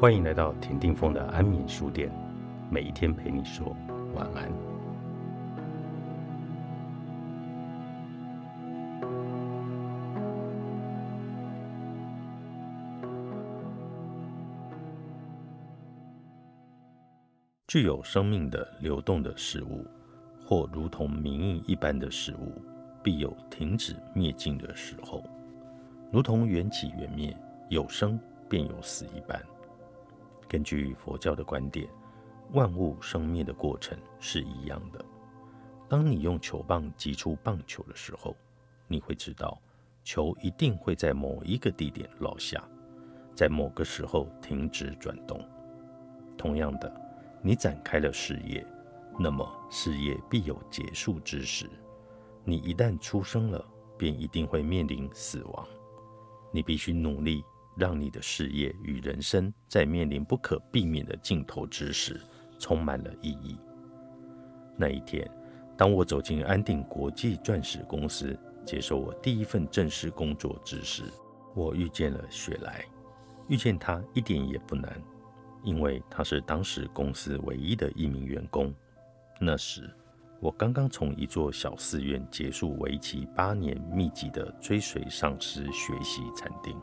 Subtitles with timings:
[0.00, 2.10] 欢迎来到田定峰的安眠书店，
[2.70, 3.76] 每一天陪你说
[4.14, 4.50] 晚安。
[17.68, 19.86] 具有生命的流动的事物，
[20.46, 22.58] 或如同明印一般的事物，
[23.02, 25.22] 必有停止灭尽的时候，
[26.10, 27.36] 如同缘起缘灭，
[27.68, 29.38] 有生便有死一般。
[30.50, 31.88] 根据佛教的观点，
[32.54, 35.04] 万物生灭的过程是一样的。
[35.88, 38.34] 当你用球棒击出棒球的时候，
[38.88, 39.56] 你会知道，
[40.02, 42.68] 球一定会在某一个地点落下，
[43.32, 45.40] 在某个时候停止转动。
[46.36, 46.92] 同样的，
[47.40, 48.66] 你展开了事业，
[49.20, 51.70] 那么事业必有结束之时。
[52.42, 53.64] 你一旦出生了，
[53.96, 55.64] 便一定会面临死亡。
[56.50, 57.44] 你必须努力。
[57.80, 62.20] 让你的事业与人生在面临不可避免的尽头之时，
[62.58, 63.58] 充满了意义。
[64.76, 65.26] 那一天，
[65.78, 71.04] 当我走进安定国际钻石公司，接受我第一份正式工作之时，
[71.54, 72.84] 我遇见了雪莱。
[73.48, 75.02] 遇见她一点也不难，
[75.64, 78.74] 因为她是当时公司唯一的一名员工。
[79.40, 79.90] 那时，
[80.38, 86.78] 我刚刚从一座小寺院结束为期八年密集的追随上师学习禅定。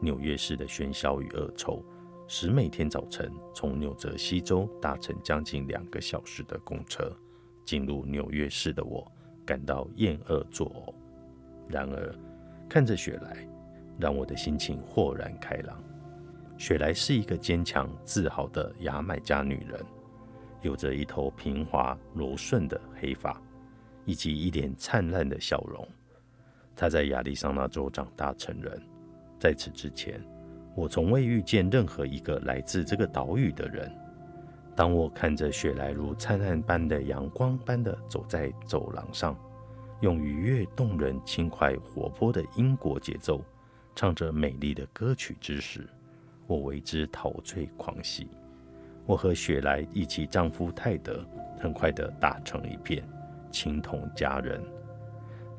[0.00, 1.84] 纽约市的喧嚣与恶臭，
[2.26, 7.14] 使每天早晨从纽泽西州搭乘将近两个小时的公车
[7.64, 9.06] 进入纽约市的我
[9.44, 10.94] 感到厌恶作呕。
[11.68, 12.14] 然而，
[12.68, 13.46] 看着雪莱，
[13.98, 15.82] 让我的心情豁然开朗。
[16.56, 19.84] 雪莱是一个坚强、自豪的牙买加女人，
[20.62, 23.40] 有着一头平滑柔顺的黑发，
[24.04, 25.86] 以及一脸灿烂的笑容。
[26.74, 28.82] 她在亚利桑那州长大成人。
[29.40, 30.22] 在此之前，
[30.74, 33.90] 我从未遇见任何一个来自这个岛屿的人。
[34.76, 39.34] 当我看着雪莱如灿烂般的阳光般的走在走廊上，
[40.00, 43.42] 用愉悦动人、轻快活泼的英国节奏
[43.96, 45.88] 唱着美丽的歌曲之时，
[46.46, 48.28] 我为之陶醉狂喜。
[49.06, 51.26] 我和雪莱以及丈夫泰德
[51.58, 53.02] 很快地打成一片，
[53.50, 54.62] 情同家人。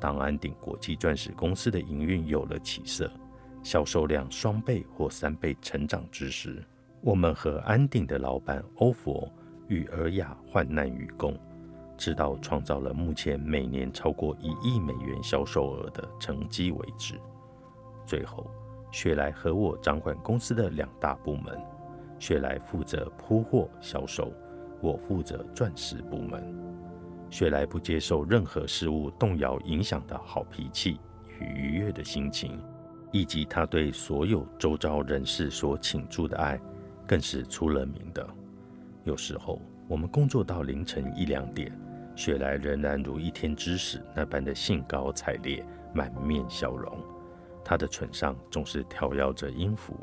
[0.00, 3.10] 当安鼎国际钻石公司的营运有了起色。
[3.62, 6.62] 销售量双倍或三倍成长之时，
[7.00, 9.30] 我们和安定的老板欧佛
[9.68, 11.38] 与尔雅患难与共，
[11.96, 17.20] 直到创造了目前每年超过一亿美元销售额的成绩为止。
[18.04, 18.50] 最后，
[18.90, 21.56] 雪莱和我掌管公司的两大部门，
[22.18, 24.32] 雪莱负责铺货销售，
[24.80, 26.52] 我负责钻石部门。
[27.30, 30.98] 雪莱不接受任何事物动摇影响的好脾气
[31.40, 32.60] 与愉悦的心情。
[33.12, 36.58] 以及他对所有周遭人士所倾注的爱，
[37.06, 38.26] 更是出了名的。
[39.04, 41.70] 有时候，我们工作到凌晨一两点，
[42.16, 45.64] 雪莱仍然如一天之始那般的兴高采烈，
[45.94, 46.98] 满面笑容。
[47.64, 49.94] 他的唇上总是跳跃着音符，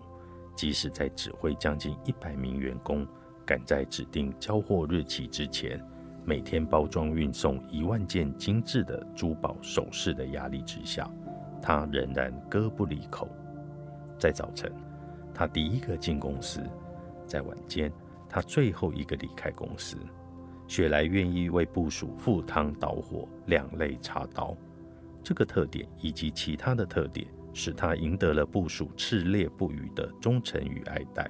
[0.55, 3.05] 即使在指挥将近一百名员工
[3.45, 5.83] 赶在指定交货日期之前，
[6.23, 11.09] 每天包装运送一万件精致的珠宝首饰的压力之下。
[11.61, 13.27] 他仍然歌不离口。
[14.17, 14.71] 在早晨，
[15.33, 16.61] 他第一个进公司；
[17.25, 17.91] 在晚间，
[18.27, 19.97] 他最后一个离开公司。
[20.67, 24.55] 雪莱愿意为部署赴汤蹈火、两肋插刀。
[25.23, 31.29] 这个特点以及其他的特点，使他赢得了部署炽烈不渝的忠诚与爱戴。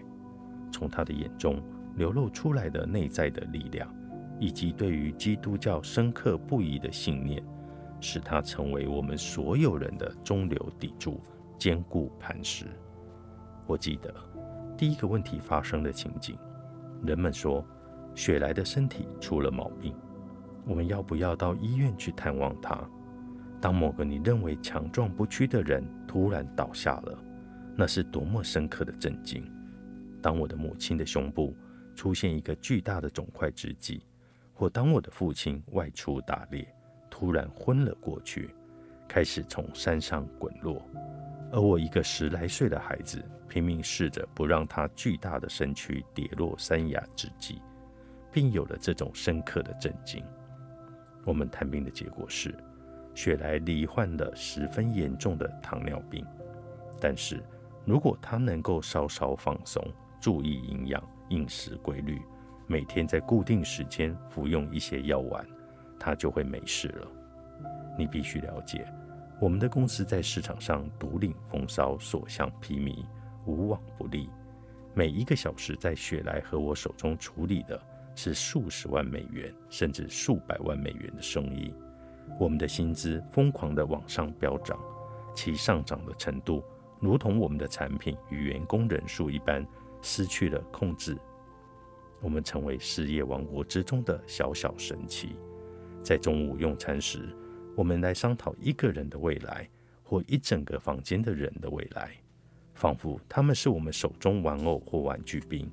[0.71, 1.61] 从他的眼中
[1.95, 3.91] 流露出来的内在的力量，
[4.39, 7.43] 以及对于基督教深刻不移的信念。
[8.01, 11.21] 使他成为我们所有人的中流砥柱、
[11.57, 12.65] 坚固磐石。
[13.65, 14.13] 我记得
[14.77, 16.37] 第一个问题发生的情景，
[17.03, 17.65] 人们说
[18.15, 19.93] 雪莱的身体出了毛病，
[20.65, 22.81] 我们要不要到医院去探望他？
[23.61, 27.17] 当某个你认为强壮不屈的人突然倒下了，
[27.75, 29.43] 那是多么深刻的震惊！
[30.21, 31.55] 当我的母亲的胸部
[31.95, 34.01] 出现一个巨大的肿块之际，
[34.53, 36.67] 或当我的父亲外出打猎。
[37.09, 38.53] 突然昏了过去，
[39.07, 40.81] 开始从山上滚落，
[41.51, 47.61] 而我一个十来岁的孩子拼命试着不让他巨大的身躯跌落山崖之际，
[48.31, 50.23] 并有了这种深刻的震惊。
[51.25, 52.55] 我们探病的结果是，
[53.13, 56.25] 雪莱罹患了十分严重的糖尿病。
[57.01, 57.43] 但是
[57.85, 59.83] 如果他能够稍稍放松，
[60.21, 62.21] 注意营养、饮食规律，
[62.67, 65.45] 每天在固定时间服用一些药丸。
[65.99, 67.07] 他就会没事了。
[67.97, 68.87] 你必须了解，
[69.41, 73.05] 我们的公司在市场上独领风骚，所向披靡，
[73.45, 74.29] 无往不利。
[74.93, 77.79] 每一个小时在雪莱和我手中处理的
[78.15, 81.73] 是数十万美元，甚至数百万美元的生意。
[82.39, 84.79] 我们的薪资疯狂地往上飙涨，
[85.35, 86.63] 其上涨的程度
[86.99, 89.65] 如同我们的产品与员工人数一般，
[90.01, 91.17] 失去了控制。
[92.21, 95.35] 我们成为事业王国之中的小小神奇。
[96.09, 97.29] 在中午用餐时，
[97.75, 99.69] 我们来商讨一个人的未来，
[100.01, 102.15] 或一整个房间的人的未来，
[102.73, 105.69] 仿佛他们是我们手中玩偶或玩具兵。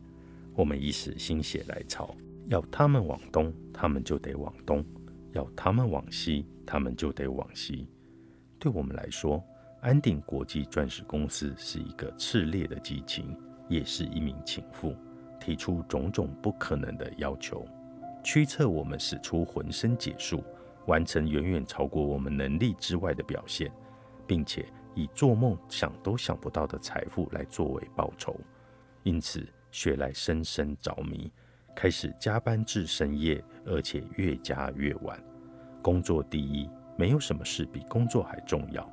[0.55, 2.15] 我们以死心血来潮，
[2.49, 4.85] 要他们往东，他们就得往东；
[5.33, 7.89] 要他们往西，他们就得往西。
[8.59, 9.43] 对我们来说，
[9.81, 13.35] 安鼎国际钻石公司是一个炽烈的激情，
[13.71, 14.95] 也是一名情妇，
[15.41, 17.67] 提出种种不可能的要求。
[18.27, 20.43] 驱策我们使出浑身解数，
[20.87, 23.71] 完成远远超过我们能力之外的表现，
[24.27, 28.35] 并且以做梦想都想不到的财富来作为报酬。
[29.05, 31.31] 因此，雪莱深深着迷，
[31.73, 35.23] 开始加班至深夜，而且越加越晚。
[35.81, 36.69] 工作第一，
[36.99, 38.91] 没有什么事比工作还重要。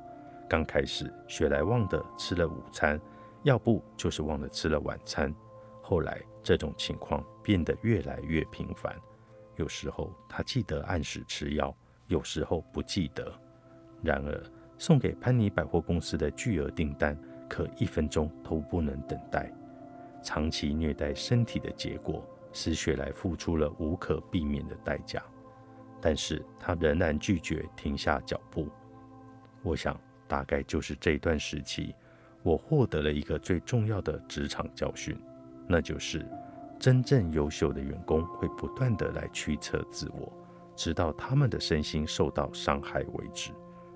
[0.48, 3.00] 刚开始，雪莱忘的吃了午餐，
[3.42, 5.34] 要不就是忘了吃了晚餐。
[5.82, 8.94] 后来，这种情况变得越来越频繁。
[9.56, 11.74] 有时候他记得按时吃药，
[12.08, 13.32] 有时候不记得。
[14.02, 14.42] 然而，
[14.76, 17.16] 送给潘尼百货公司的巨额订单，
[17.48, 19.50] 可一分钟都不能等待。
[20.22, 25.22] 长期虐待身体的结果，使雪莱付出了无可避免的代价。
[26.00, 28.68] 但是他仍然拒绝停下脚步。
[29.62, 29.98] 我想，
[30.28, 31.94] 大概就是这段时期，
[32.42, 35.18] 我获得了一个最重要的职场教训，
[35.66, 36.26] 那就是。
[36.84, 40.30] 真正优秀的员工会不断的来驱策自我，
[40.76, 43.52] 直到他们的身心受到伤害为止。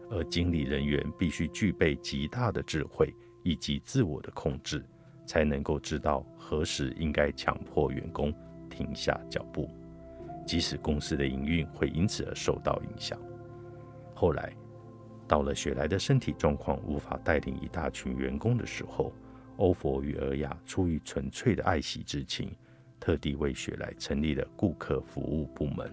[0.08, 4.82] 而经理人员必须具备极大的智慧以及自我的控制，
[5.26, 8.32] 才能够知道何时应该强迫员工
[8.70, 9.68] 停下脚步，
[10.46, 13.20] 即使公司的营运会因此而受到影响。
[14.14, 14.50] 后来，
[15.26, 19.12] 到了雪莱的身体状况无法带领一大群员工的时候，
[19.58, 22.50] 欧佛与尔雅出于纯粹的爱惜之情。
[23.08, 25.90] 特地为雪莱成立了顾客服务部门，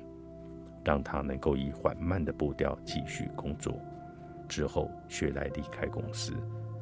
[0.84, 3.80] 让他能够以缓慢的步调继续工作。
[4.50, 6.34] 之后，雪莱离开公司，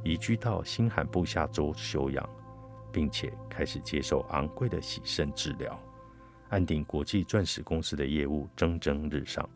[0.03, 2.27] 移居到新罕布夏州休养，
[2.91, 5.79] 并且开始接受昂贵的洗肾治疗。
[6.49, 9.47] 安鼎国际钻石公司的业务蒸蒸日上，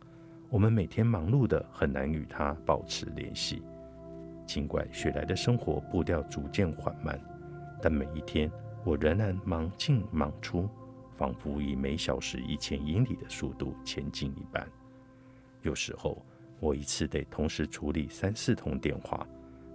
[0.48, 3.64] 我们每天忙碌的很难与他保持联系。
[4.46, 7.20] 尽管雪莱的生活步调逐渐缓慢，
[7.82, 8.48] 但每一天。
[8.88, 10.66] 我仍然忙进忙出，
[11.14, 14.66] 仿佛以每小时一千英里的速度前进一般。
[15.60, 16.24] 有时候，
[16.58, 19.26] 我一次得同时处理三四通电话。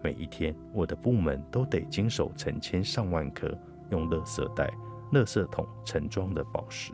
[0.02, 3.56] 每一天，我的部门都得经手成千上万颗
[3.92, 4.74] 用垃圾袋、
[5.12, 6.92] 垃圾桶盛装的宝石，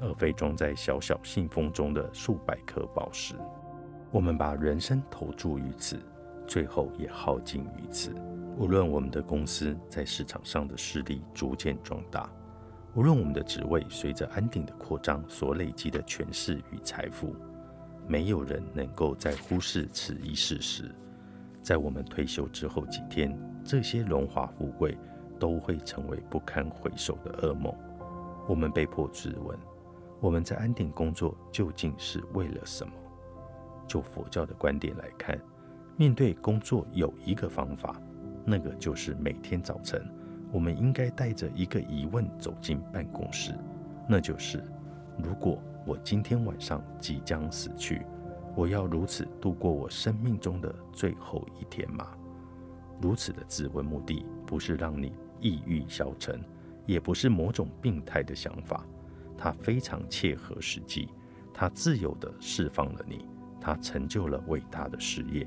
[0.00, 3.34] 而非装在小小信封中的数百颗宝石。
[4.12, 5.98] 我们把人生投注于此，
[6.46, 8.14] 最后也耗尽于此。
[8.60, 12.30] 无论我们的公司在市场上的势力逐渐壮大，
[12.94, 17.34] 无论我们的职位随着安定的扩张所累积的权势与财富，
[18.06, 20.94] 没有人能够在忽视此一事实：
[21.62, 24.94] 在我们退休之后几天，这些荣华富贵
[25.38, 27.74] 都会成为不堪回首的噩梦。
[28.46, 29.58] 我们被迫质问：
[30.20, 32.92] 我们在安定工作究竟是为了什么？
[33.88, 35.40] 就佛教的观点来看，
[35.96, 37.98] 面对工作有一个方法。
[38.50, 40.04] 那个就是每天早晨，
[40.50, 43.54] 我们应该带着一个疑问走进办公室，
[44.08, 44.60] 那就是：
[45.16, 48.02] 如果我今天晚上即将死去，
[48.56, 52.08] 我要如此度过我生命中的最后一天吗？
[53.00, 56.40] 如此的自问目的，不是让你抑郁消沉，
[56.86, 58.84] 也不是某种病态的想法，
[59.38, 61.08] 它非常切合实际，
[61.54, 63.24] 它自由地释放了你，
[63.60, 65.46] 它成就了伟大的事业。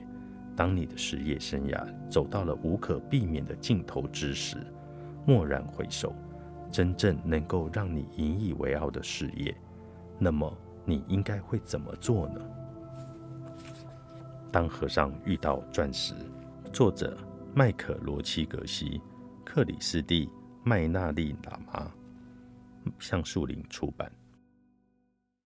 [0.56, 4.58] 当你的事业生涯走到了无可避免的尽头之时，
[5.26, 6.14] 蓦然回首，
[6.72, 9.56] 真正能够让你引以为傲的事业，
[10.20, 10.56] 那么
[10.86, 12.42] 你应该会怎么做呢？
[14.52, 16.14] 当和尚遇到钻石，
[16.72, 17.18] 作者
[17.56, 19.02] 麦克罗奇格西，
[19.44, 20.30] 克里斯蒂
[20.64, 21.92] 麦纳利喇嘛，
[23.00, 24.12] 橡树林出版。